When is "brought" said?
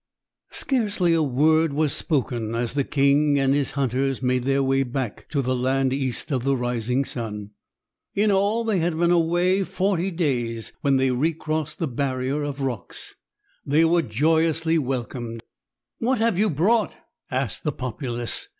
16.49-16.95